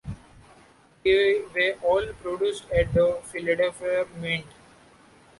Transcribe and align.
They 1.03 1.43
were 1.53 1.75
all 1.87 2.07
produced 2.23 2.65
at 2.71 2.91
the 2.91 3.19
Philadelphia 3.23 4.07
Mint. 4.19 4.47